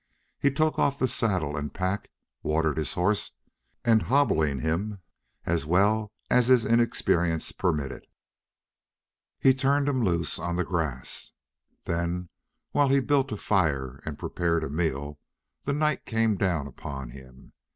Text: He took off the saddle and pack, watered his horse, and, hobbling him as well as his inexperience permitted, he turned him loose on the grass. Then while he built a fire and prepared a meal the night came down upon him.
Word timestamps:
He 0.39 0.49
took 0.49 0.79
off 0.79 0.97
the 0.97 1.07
saddle 1.07 1.55
and 1.55 1.71
pack, 1.71 2.09
watered 2.41 2.77
his 2.79 2.95
horse, 2.95 3.33
and, 3.85 4.01
hobbling 4.01 4.57
him 4.61 4.99
as 5.45 5.63
well 5.63 6.11
as 6.27 6.47
his 6.47 6.65
inexperience 6.65 7.51
permitted, 7.51 8.07
he 9.37 9.53
turned 9.53 9.87
him 9.87 10.03
loose 10.03 10.39
on 10.39 10.55
the 10.55 10.63
grass. 10.63 11.33
Then 11.85 12.29
while 12.71 12.89
he 12.89 12.99
built 12.99 13.31
a 13.31 13.37
fire 13.37 14.01
and 14.03 14.17
prepared 14.17 14.63
a 14.63 14.69
meal 14.71 15.19
the 15.65 15.73
night 15.73 16.07
came 16.07 16.35
down 16.35 16.65
upon 16.65 17.11
him. 17.11 17.53